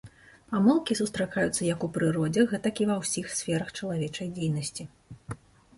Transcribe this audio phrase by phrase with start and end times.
[0.51, 4.83] Памылкі сустракаюцца як у прыродзе, гэтак і ва ўсіх сферах чалавечай дзейнасці.